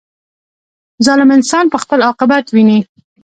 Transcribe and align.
•ظالم 1.05 1.29
انسان 1.37 1.65
به 1.71 1.77
خپل 1.83 1.99
عاقبت 2.07 2.45
ویني. 2.49 2.79